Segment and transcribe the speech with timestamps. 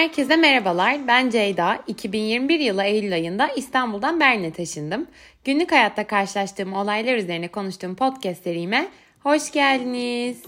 [0.00, 1.06] Herkese merhabalar.
[1.06, 1.78] Ben Ceyda.
[1.86, 5.06] 2021 yılı Eylül ayında İstanbul'dan Berlin'e taşındım.
[5.44, 8.88] Günlük hayatta karşılaştığım olaylar üzerine konuştuğum podcast serime
[9.22, 10.42] hoş geldiniz.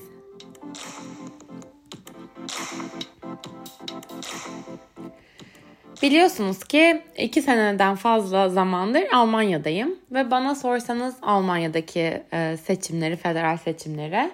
[6.02, 14.14] Biliyorsunuz ki iki seneden fazla zamandır Almanya'dayım ve bana sorsanız Almanya'daki e, seçimleri, federal seçimleri
[14.14, 14.30] e,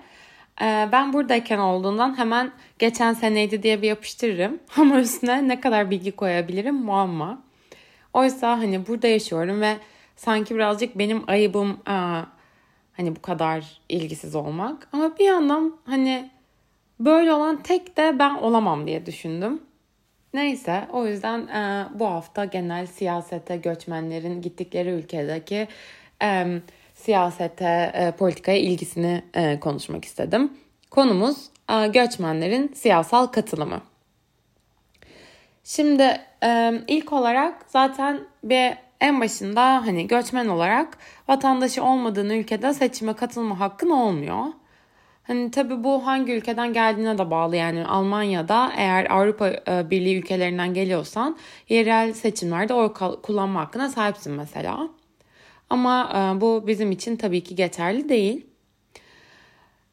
[0.61, 4.59] ben buradayken olduğundan hemen geçen seneydi diye bir yapıştırırım.
[4.77, 7.43] Ama üstüne ne kadar bilgi koyabilirim muamma.
[8.13, 9.77] Oysa hani burada yaşıyorum ve
[10.17, 11.93] sanki birazcık benim ayıbım e,
[12.97, 14.89] hani bu kadar ilgisiz olmak.
[14.93, 16.31] Ama bir yandan hani
[17.01, 19.63] böyle olan tek de ben olamam diye düşündüm.
[20.35, 25.69] Neyse o yüzden e, bu hafta genel siyasete göçmenlerin gittikleri ülkedeki
[26.99, 30.53] siyasete, e, politikaya ilgisini e, konuşmak istedim.
[30.91, 31.37] Konumuz
[31.71, 33.81] e, göçmenlerin siyasal katılımı.
[35.65, 43.13] Şimdi e, ilk olarak zaten bir en başında hani göçmen olarak vatandaşı olmadığın ülkede seçime
[43.13, 44.45] katılma hakkın olmuyor.
[45.23, 50.75] Hani tabii bu hangi ülkeden geldiğine de bağlı yani Almanya'da eğer Avrupa e, Birliği ülkelerinden
[50.75, 51.37] geliyorsan
[51.69, 54.89] yerel seçimlerde oy kullanma hakkına sahipsin mesela.
[55.71, 58.47] Ama e, bu bizim için tabii ki geçerli değil.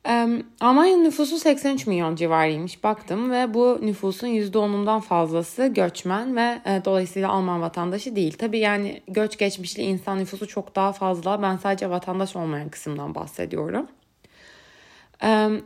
[0.08, 0.28] E,
[0.62, 7.62] Almanya nüfusu 83 milyon civarıymış baktım ve bu nüfusun %10'undan fazlası göçmen ve dolayısıyla Alman
[7.62, 8.38] vatandaşı değil.
[8.38, 11.42] Tabii yani göç geçmişli insan nüfusu çok daha fazla.
[11.42, 13.88] Ben sadece vatandaş olmayan kısımdan bahsediyorum.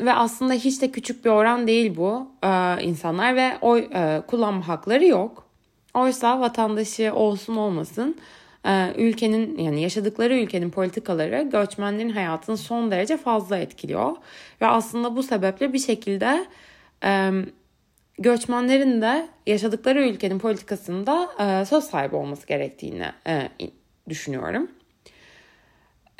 [0.01, 4.67] Ve aslında hiç de küçük bir oran değil bu e, insanlar ve oy e, kullanma
[4.67, 5.45] hakları yok.
[5.93, 8.38] Oysa vatandaşı olsun olmasın e,
[8.97, 14.15] ülkenin yani yaşadıkları ülkenin politikaları göçmenlerin hayatını son derece fazla etkiliyor.
[14.61, 16.45] Ve aslında bu sebeple bir şekilde
[18.19, 23.49] göçmenlerin de yaşadıkları ülkenin politikasında e, söz sahibi olması gerektiğini e,
[24.09, 24.69] düşünüyorum.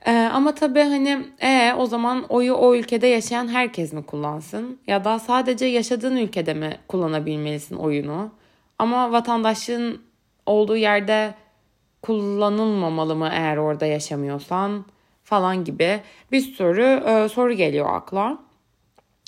[0.06, 4.80] Ee, ama tabii hani e, o zaman oyu o ülkede yaşayan herkes mi kullansın?
[4.88, 8.32] Ya da sadece yaşadığın ülkede mi kullanabilmelisin oyunu?
[8.80, 10.02] Ama vatandaşın
[10.46, 11.34] olduğu yerde
[12.02, 14.86] kullanılmamalı mı eğer orada yaşamıyorsan
[15.24, 16.02] falan gibi
[16.32, 18.38] bir sürü e, soru geliyor akla.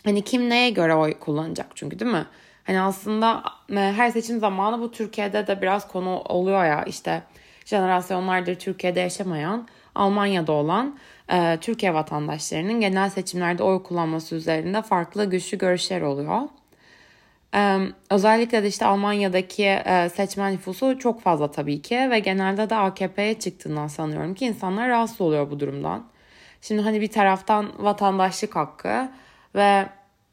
[0.03, 2.25] Hani kim neye göre oy kullanacak çünkü değil mi?
[2.63, 7.23] Hani aslında e, her seçim zamanı bu Türkiye'de de biraz konu oluyor ya işte
[7.65, 10.99] jenerasyonlardır Türkiye'de yaşamayan Almanya'da olan
[11.33, 16.41] e, Türkiye vatandaşlarının genel seçimlerde oy kullanması üzerinde farklı güçlü görüşler oluyor.
[18.09, 23.39] Özellikle de işte Almanya'daki e, seçmen nüfusu çok fazla tabii ki ve genelde de AKP'ye
[23.39, 26.03] çıktığından sanıyorum ki insanlar rahatsız oluyor bu durumdan.
[26.61, 29.09] Şimdi hani bir taraftan vatandaşlık hakkı
[29.55, 29.85] ve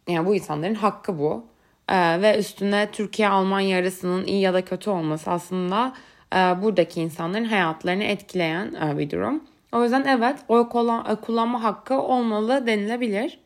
[0.09, 1.47] yani bu insanların hakkı bu.
[1.89, 5.93] Ee, ve üstüne Türkiye-Almanya arasının iyi ya da kötü olması aslında
[6.35, 9.45] e, buradaki insanların hayatlarını etkileyen e, bir durum.
[9.73, 13.39] O yüzden evet oy kullan, e, kullanma hakkı olmalı denilebilir.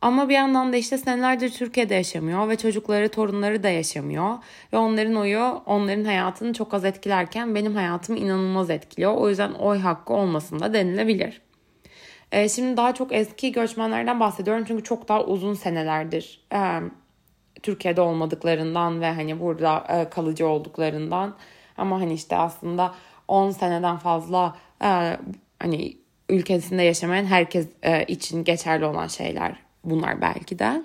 [0.00, 4.38] Ama bir yandan da işte senelerdir Türkiye'de yaşamıyor ve çocukları, torunları da yaşamıyor.
[4.72, 9.14] Ve onların oyu onların hayatını çok az etkilerken benim hayatımı inanılmaz etkiliyor.
[9.14, 11.42] O yüzden oy hakkı olmasın da denilebilir.
[12.32, 16.80] Ee, şimdi daha çok eski göçmenlerden bahsediyorum çünkü çok daha uzun senelerdir e,
[17.62, 21.36] Türkiye'de olmadıklarından ve hani burada e, kalıcı olduklarından.
[21.76, 22.94] Ama hani işte aslında
[23.28, 25.16] 10 seneden fazla e,
[25.58, 25.96] hani
[26.28, 30.82] ülkesinde yaşamayan herkes e, için geçerli olan şeyler bunlar belki de.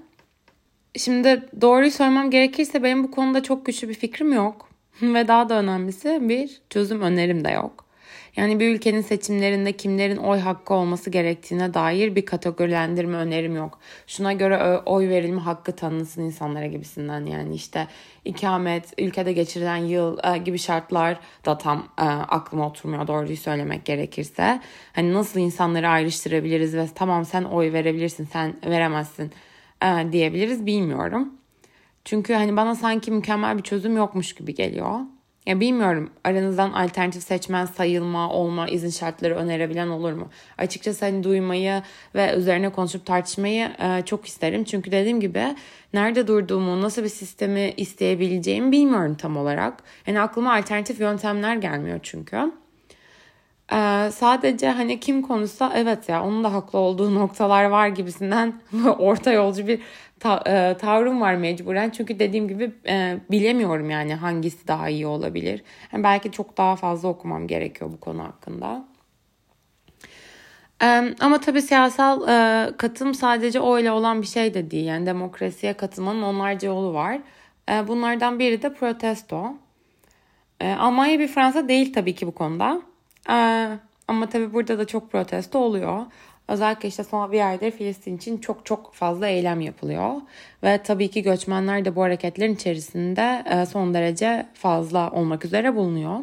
[0.96, 4.70] Şimdi doğruyu söylemem gerekirse benim bu konuda çok güçlü bir fikrim yok.
[5.02, 7.86] Ve daha da önemlisi bir çözüm önerim de yok.
[8.36, 13.80] Yani bir ülkenin seçimlerinde kimlerin oy hakkı olması gerektiğine dair bir kategorilendirme önerim yok.
[14.08, 17.88] Şuna göre oy verilme hakkı tanınsın insanlara gibisinden yani işte
[18.26, 24.62] ikamet, ülkede geçirilen yıl e, gibi şartlar da tam e, aklıma oturmuyor doğruyu söylemek gerekirse.
[24.94, 29.32] Hani nasıl insanları ayrıştırabiliriz ve tamam sen oy verebilirsin sen veremezsin
[29.84, 31.34] e, diyebiliriz bilmiyorum.
[32.06, 35.00] Çünkü hani bana sanki mükemmel bir çözüm yokmuş gibi geliyor.
[35.46, 40.30] Ya bilmiyorum aranızdan alternatif seçmen sayılma, olma, izin şartları önerebilen olur mu?
[40.58, 41.82] Açıkçası hani duymayı
[42.16, 44.64] ve üzerine konuşup tartışmayı e, çok isterim.
[44.64, 45.56] Çünkü dediğim gibi
[45.94, 49.84] nerede durduğumu, nasıl bir sistemi isteyebileceğimi bilmiyorum tam olarak.
[50.08, 52.52] Yani aklıma alternatif yöntemler gelmiyor çünkü.
[53.74, 58.54] Ee, sadece hani kim konuşsa evet ya onun da haklı olduğu noktalar var gibisinden
[59.00, 59.80] orta yolcu bir
[60.20, 61.90] ta, e, tavrım var mecburen.
[61.90, 65.64] Çünkü dediğim gibi e, bilemiyorum yani hangisi daha iyi olabilir.
[65.94, 68.86] Yani belki çok daha fazla okumam gerekiyor bu konu hakkında.
[70.84, 74.86] E, ama tabii siyasal e, katım sadece oyla olan bir şey de değil.
[74.86, 77.20] Yani demokrasiye katılmanın onlarca yolu var.
[77.70, 79.54] E, bunlardan biri de protesto.
[80.60, 82.82] E, Almanya bir Fransa değil tabii ki bu konuda.
[83.30, 83.68] E,
[84.08, 86.06] ama tabii burada da çok protesto oluyor.
[86.48, 90.14] Özellikle işte son bir aydır Filistin için çok çok fazla eylem yapılıyor.
[90.64, 96.20] Ve tabii ki göçmenler de bu hareketlerin içerisinde e, son derece fazla olmak üzere bulunuyor.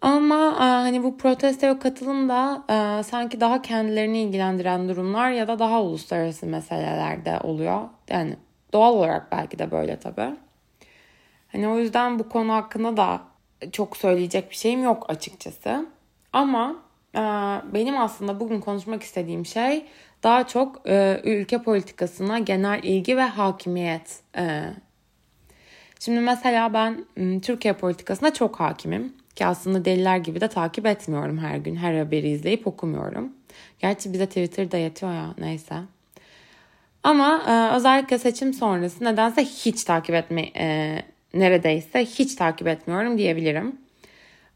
[0.00, 5.58] Ama e, hani bu protestoya katılım da e, sanki daha kendilerini ilgilendiren durumlar ya da
[5.58, 7.80] daha uluslararası meselelerde oluyor.
[8.08, 8.36] Yani
[8.72, 10.36] doğal olarak belki de böyle tabii.
[11.52, 13.20] Hani o yüzden bu konu hakkında da
[13.72, 15.86] çok söyleyecek bir şeyim yok açıkçası.
[16.32, 16.76] Ama
[17.14, 17.20] e,
[17.74, 19.84] benim aslında bugün konuşmak istediğim şey
[20.22, 24.20] daha çok e, ülke politikasına genel ilgi ve hakimiyet.
[24.36, 24.62] E.
[26.00, 27.04] Şimdi mesela ben
[27.40, 29.12] Türkiye politikasına çok hakimim.
[29.34, 31.76] Ki aslında deliler gibi de takip etmiyorum her gün.
[31.76, 33.32] Her haberi izleyip okumuyorum.
[33.78, 35.74] Gerçi bize Twitter'da yetiyor ya neyse.
[37.02, 40.98] Ama e, özellikle seçim sonrası nedense hiç takip etme e,
[41.34, 43.76] neredeyse hiç takip etmiyorum diyebilirim.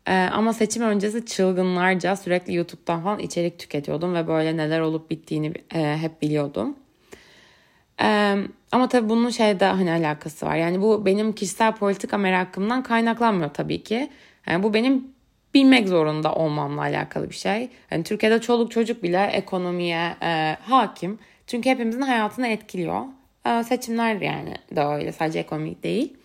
[0.06, 5.52] E, ama seçim öncesi çılgınlarca sürekli YouTube'dan falan içerik tüketiyordum ve böyle neler olup bittiğini
[5.74, 6.76] e, hep biliyordum.
[8.02, 8.36] E,
[8.72, 10.56] ama tabii bunun şeyde hani alakası var.
[10.56, 14.10] Yani bu benim kişisel politika merakımdan kaynaklanmıyor tabii ki.
[14.46, 15.04] Yani bu benim
[15.54, 17.68] bilmek zorunda olmamla alakalı bir şey.
[17.90, 21.18] Yani Türkiye'de çoluk çocuk bile ekonomiye e, hakim.
[21.46, 23.04] Çünkü hepimizin hayatını etkiliyor.
[23.46, 26.17] E, seçimler yani de öyle sadece ekonomik değil.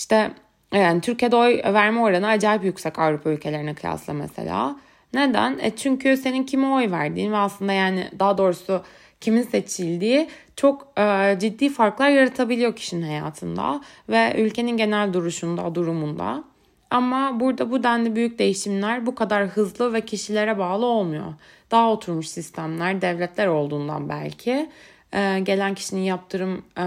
[0.00, 0.30] İşte
[0.72, 4.76] yani Türkiye'de oy verme oranı acayip yüksek Avrupa ülkelerine kıyasla mesela.
[5.14, 5.58] Neden?
[5.62, 8.82] E çünkü senin kime oy verdiğin ve aslında yani daha doğrusu
[9.20, 16.44] kimin seçildiği çok e, ciddi farklar yaratabiliyor kişinin hayatında ve ülkenin genel duruşunda, durumunda.
[16.90, 21.34] Ama burada bu denli büyük değişimler bu kadar hızlı ve kişilere bağlı olmuyor.
[21.70, 24.70] Daha oturmuş sistemler, devletler olduğundan belki
[25.12, 26.84] e, gelen kişinin yaptırım e,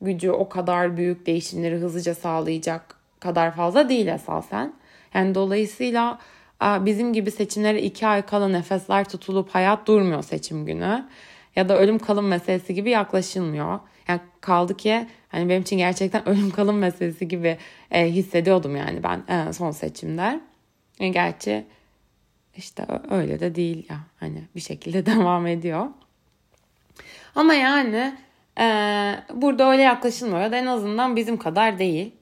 [0.00, 4.74] gücü o kadar büyük değişimleri hızlıca sağlayacak kadar fazla değil esasen.
[5.14, 6.18] Yani dolayısıyla
[6.62, 11.08] bizim gibi seçimlere iki ay kala nefesler tutulup hayat durmuyor seçim günü.
[11.56, 13.78] Ya da ölüm kalım meselesi gibi yaklaşılmıyor.
[14.08, 17.58] Yani kaldı ki hani benim için gerçekten ölüm kalım meselesi gibi
[17.90, 20.40] e, hissediyordum yani ben e, son seçimde.
[21.00, 21.64] E, gerçi
[22.56, 25.86] işte öyle de değil ya hani bir şekilde devam ediyor.
[27.34, 28.18] Ama yani
[28.60, 28.64] e,
[29.34, 32.14] burada öyle yaklaşılmıyor en azından bizim kadar değil.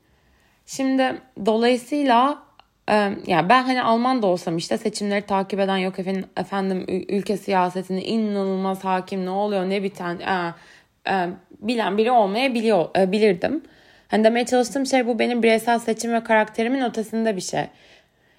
[0.67, 2.43] Şimdi dolayısıyla
[2.89, 2.95] e,
[3.27, 8.03] ya ben hani Alman da olsam işte seçimleri takip eden yok efendim, efendim ülke siyasetini
[8.03, 10.55] inanılmaz hakim ne oluyor ne biten e,
[11.11, 11.29] e,
[11.61, 13.63] bilen biri olmayabiliyor e, bilirdim.
[14.09, 17.65] Hani demeye çalıştığım şey bu benim bireysel seçim ve karakterimin ötesinde bir şey.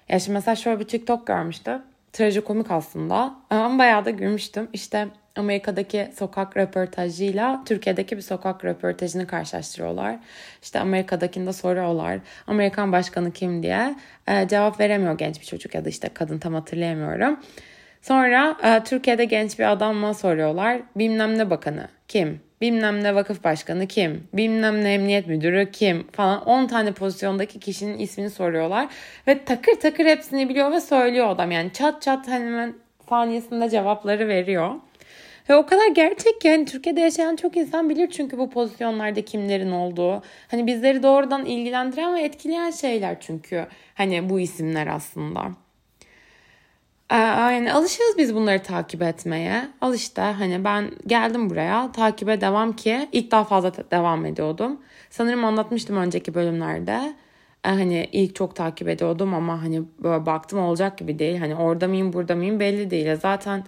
[0.08, 1.82] Ya şimdi mesela şöyle bir TikTok görmüştüm.
[2.12, 3.34] Trajikomik aslında.
[3.50, 4.68] Ama bayağı da gülmüştüm.
[4.72, 10.16] İşte Amerika'daki sokak röportajıyla Türkiye'deki bir sokak röportajını karşılaştırıyorlar.
[10.62, 12.18] İşte Amerika'dakinde soruyorlar.
[12.46, 13.94] Amerikan başkanı kim diye.
[14.28, 17.40] Ee, cevap veremiyor genç bir çocuk ya da işte kadın tam hatırlayamıyorum.
[18.02, 20.80] Sonra e, Türkiye'de genç bir adamla soruyorlar.
[20.96, 22.40] Bilmem ne bakanı kim?
[22.60, 27.98] bilmem ne vakıf başkanı kim, bilmem ne emniyet müdürü kim falan 10 tane pozisyondaki kişinin
[27.98, 28.88] ismini soruyorlar.
[29.26, 31.50] Ve takır takır hepsini biliyor ve söylüyor adam.
[31.50, 32.74] Yani çat çat hemen
[33.08, 34.74] saniyesinde cevapları veriyor.
[35.50, 39.70] Ve o kadar gerçek ki yani Türkiye'de yaşayan çok insan bilir çünkü bu pozisyonlarda kimlerin
[39.70, 40.22] olduğu.
[40.48, 45.50] Hani bizleri doğrudan ilgilendiren ve etkileyen şeyler çünkü hani bu isimler aslında.
[47.10, 49.68] Yani alışırız biz bunları takip etmeye.
[49.80, 54.80] Al işte hani ben geldim buraya takibe devam ki ilk daha fazla devam ediyordum.
[55.10, 57.14] Sanırım anlatmıştım önceki bölümlerde.
[57.62, 61.38] Hani ilk çok takip ediyordum ama hani böyle baktım olacak gibi değil.
[61.38, 63.16] Hani orada mıyım burada mıyım belli değil.
[63.16, 63.64] Zaten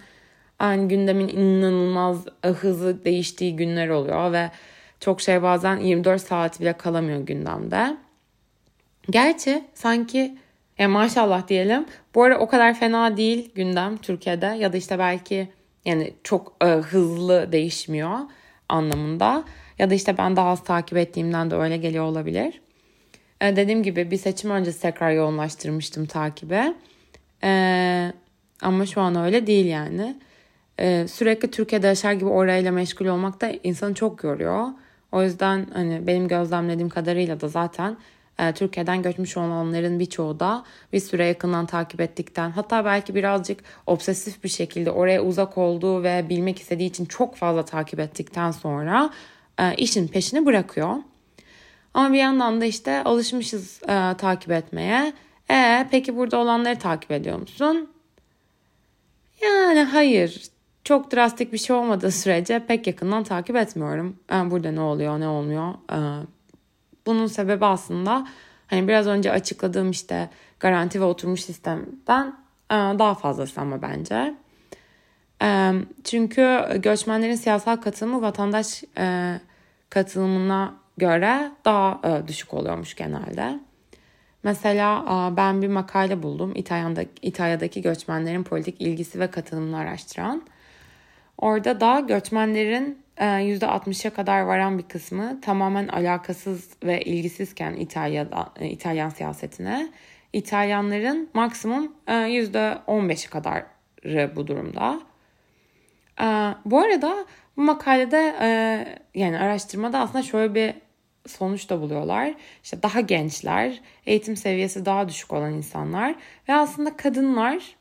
[0.63, 4.51] hani gündemin inanılmaz hızlı değiştiği günler oluyor ve
[4.99, 7.97] çok şey bazen 24 saat bile kalamıyor gündemde.
[9.09, 10.37] Gerçi sanki
[10.77, 11.85] e, maşallah diyelim.
[12.15, 15.47] Bu arada o kadar fena değil gündem Türkiye'de ya da işte belki
[15.85, 18.19] yani çok e, hızlı değişmiyor
[18.69, 19.43] anlamında.
[19.79, 22.61] Ya da işte ben daha az takip ettiğimden de öyle geliyor olabilir.
[23.41, 26.73] E, dediğim gibi bir seçim öncesi tekrar yoğunlaştırmıştım takibe.
[27.43, 28.13] E,
[28.61, 30.15] ama şu an öyle değil yani.
[30.79, 34.67] E, sürekli Türkiye'de yaşar gibi orayla meşgul olmak da insanı çok yoruyor.
[35.11, 37.97] O yüzden hani benim gözlemlediğim kadarıyla da zaten
[38.39, 40.63] e, Türkiye'den göçmüş olanların birçoğu da
[40.93, 46.25] bir süre yakından takip ettikten hatta belki birazcık obsesif bir şekilde oraya uzak olduğu ve
[46.29, 49.09] bilmek istediği için çok fazla takip ettikten sonra
[49.59, 50.95] e, işin peşini bırakıyor.
[51.93, 55.13] Ama bir yandan da işte alışmışız e, takip etmeye.
[55.49, 57.89] E peki burada olanları takip ediyor musun?
[59.41, 60.41] Yani hayır
[60.83, 64.15] çok drastik bir şey olmadığı sürece pek yakından takip etmiyorum.
[64.31, 65.73] Yani burada ne oluyor ne olmuyor.
[65.91, 66.25] Ee,
[67.05, 68.27] bunun sebebi aslında
[68.67, 72.27] hani biraz önce açıkladığım işte garanti ve oturmuş sistemden
[72.71, 74.35] e, daha fazlası ama bence.
[75.41, 75.71] E,
[76.03, 79.39] çünkü göçmenlerin siyasal katılımı vatandaş e,
[79.89, 83.59] katılımına göre daha düşük oluyormuş genelde.
[84.43, 85.05] Mesela
[85.37, 90.43] ben bir makale buldum İtalya'daki, İtalya'daki göçmenlerin politik ilgisi ve katılımını araştıran.
[91.37, 99.89] Orada da göçmenlerin %60'a kadar varan bir kısmı tamamen alakasız ve ilgisizken İtalya'da İtalyan siyasetine
[100.33, 103.65] İtalyanların maksimum %15'i kadar
[104.35, 105.01] bu durumda.
[106.65, 107.25] Bu arada
[107.57, 108.17] bu makalede
[109.15, 110.73] yani araştırmada aslında şöyle bir
[111.27, 112.33] sonuç da buluyorlar.
[112.63, 116.15] İşte daha gençler, eğitim seviyesi daha düşük olan insanlar
[116.49, 117.75] ve aslında kadınlar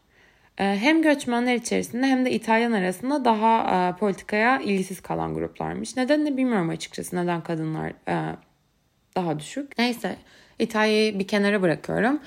[0.63, 5.97] hem göçmenler içerisinde hem de İtalyan arasında daha politikaya ilgisiz kalan gruplarmış.
[5.97, 7.93] Nedenini bilmiyorum açıkçası neden kadınlar
[9.17, 9.79] daha düşük.
[9.79, 10.17] Neyse
[10.59, 12.21] İtalya'yı bir kenara bırakıyorum.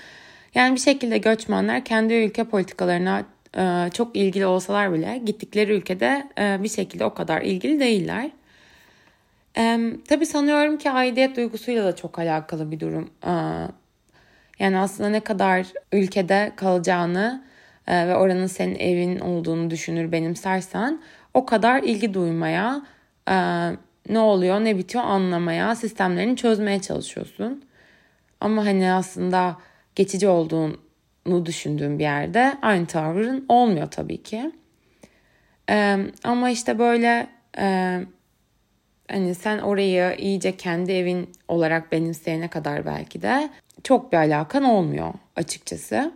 [0.56, 3.25] Yani bir şekilde göçmenler kendi ülke politikalarına
[3.58, 8.32] e, çok ilgili olsalar bile gittikleri ülkede e, bir şekilde o kadar ilgili değiller.
[9.58, 13.10] E, tabii sanıyorum ki aidiyet duygusuyla da çok alakalı bir durum.
[13.24, 13.32] E,
[14.60, 17.55] yani aslında ne kadar ülkede kalacağını e,
[17.88, 21.01] ve oranın senin evin olduğunu düşünür benimsersen
[21.34, 22.86] o kadar ilgi duymaya,
[23.30, 23.36] e,
[24.10, 27.63] ne oluyor ne bitiyor anlamaya, sistemlerini çözmeye çalışıyorsun.
[28.42, 29.58] Ama hani aslında
[29.96, 34.51] geçici olduğunu düşündüğüm bir yerde aynı tavrın olmuyor tabii ki.
[35.70, 37.27] Ee, ama işte böyle
[37.58, 38.00] e,
[39.12, 43.50] hani sen orayı iyice kendi evin olarak benimseyene kadar belki de
[43.84, 46.12] çok bir alakan olmuyor açıkçası.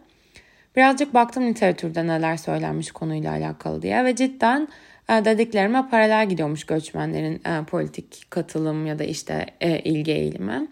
[0.76, 4.68] Birazcık baktım literatürde neler söylenmiş konuyla alakalı diye ve cidden
[5.10, 10.68] e, dediklerime paralel gidiyormuş göçmenlerin e, politik katılım ya da işte e, ilgi eğilimi.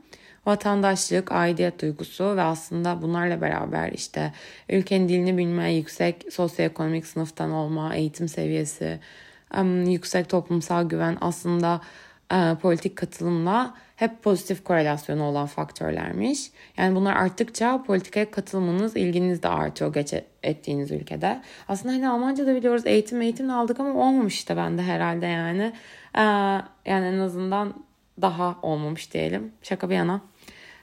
[0.46, 4.34] Vatandaşlık, aidiyet duygusu ve aslında bunlarla beraber işte
[4.70, 9.00] ülkenin dilini bilme, yüksek sosyoekonomik sınıftan olma, eğitim seviyesi,
[9.86, 11.82] yüksek toplumsal güven aslında
[12.62, 16.52] politik katılımla hep pozitif korelasyonu olan faktörlermiş.
[16.78, 20.14] Yani bunlar arttıkça politikaya katılmanız, ilginiz de artıyor geç
[20.44, 21.42] ettiğiniz ülkede.
[21.68, 25.74] Aslında hani Almanca da biliyoruz eğitim eğitim aldık ama olmamış işte bende herhalde yani.
[26.86, 27.74] yani en azından
[28.22, 29.52] daha olmamış diyelim.
[29.64, 30.22] Şaka bir yana.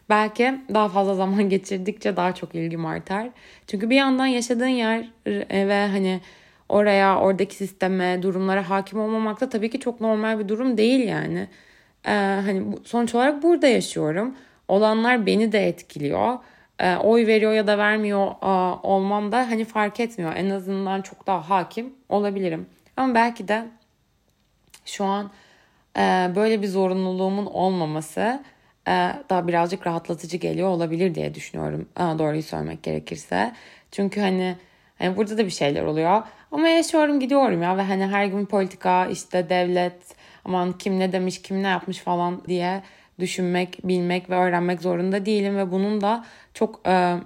[0.09, 3.29] Belki daha fazla zaman geçirdikçe daha çok ilgim artar.
[3.67, 6.21] Çünkü bir yandan yaşadığın yer e, ve hani
[6.69, 11.49] oraya, oradaki sisteme, durumlara hakim olmamak da tabii ki çok normal bir durum değil yani.
[12.07, 12.11] Ee,
[12.45, 14.35] hani sonuç olarak burada yaşıyorum.
[14.69, 16.39] Olanlar beni de etkiliyor.
[16.79, 18.47] Ee, oy veriyor ya da vermiyor e,
[18.83, 20.33] olmam da hani fark etmiyor.
[20.37, 22.67] En azından çok daha hakim olabilirim.
[22.97, 23.65] Ama belki de
[24.85, 25.31] şu an
[25.97, 26.01] e,
[26.37, 28.43] böyle bir zorunluluğumun olmaması
[28.89, 31.89] e, daha birazcık rahatlatıcı geliyor olabilir diye düşünüyorum.
[31.97, 33.53] E, doğruyu söylemek gerekirse.
[33.91, 34.57] Çünkü hani,
[34.99, 36.23] hani burada da bir şeyler oluyor.
[36.55, 41.43] Ama yaşıyorum gidiyorum ya ve hani her gün politika işte devlet aman kim ne demiş
[41.43, 42.83] kim ne yapmış falan diye
[43.19, 47.17] düşünmek, bilmek ve öğrenmek zorunda değilim ve bunun da çok e,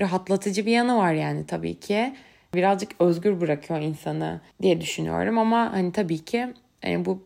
[0.00, 2.14] rahatlatıcı bir yanı var yani tabii ki.
[2.54, 7.22] Birazcık özgür bırakıyor insanı diye düşünüyorum ama hani tabii ki yani bu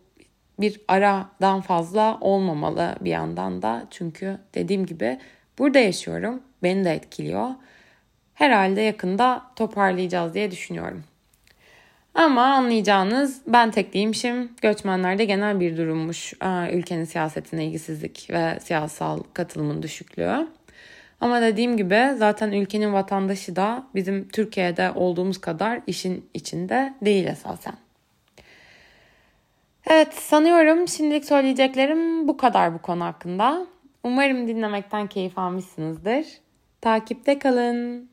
[0.60, 3.86] bir aradan fazla olmamalı bir yandan da.
[3.90, 5.18] Çünkü dediğim gibi
[5.58, 6.42] burada yaşıyorum.
[6.62, 7.48] Beni de etkiliyor.
[8.34, 11.04] Herhalde yakında toparlayacağız diye düşünüyorum.
[12.20, 14.52] Ama anlayacağınız ben tek değilmişim.
[14.62, 16.34] Göçmenlerde genel bir durummuş.
[16.72, 20.48] Ülkenin siyasetine ilgisizlik ve siyasal katılımın düşüklüğü.
[21.20, 27.74] Ama dediğim gibi zaten ülkenin vatandaşı da bizim Türkiye'de olduğumuz kadar işin içinde değil esasen.
[29.86, 33.66] Evet sanıyorum şimdilik söyleyeceklerim bu kadar bu konu hakkında.
[34.04, 36.26] Umarım dinlemekten keyif almışsınızdır.
[36.80, 38.10] Takipte kalın.